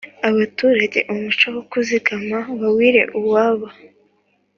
abaturage 0.29 0.99
umuco 1.13 1.45
wo 1.55 1.61
kuzigama 1.71 2.37
bawire 2.59 3.01
uwabo 3.19 3.67